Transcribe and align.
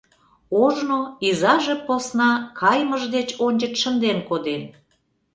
Ожно 0.63 0.99
изаже 1.27 1.75
посна 1.85 2.31
кайымыж 2.59 3.03
деч 3.15 3.29
ончыч 3.45 3.73
шынден 3.81 4.19
коден. 4.29 4.63